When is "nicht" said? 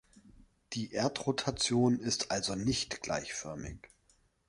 2.55-3.03